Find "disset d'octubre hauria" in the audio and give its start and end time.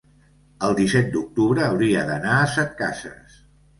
0.79-2.07